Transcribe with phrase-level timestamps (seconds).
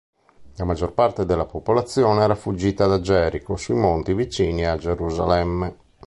[0.55, 5.77] La maggior parte della popolazione era fuggita da Gerico sui monti vicini a Gerusalemme.